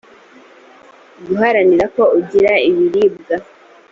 [1.25, 3.35] guharanira ko ugira ibiribwa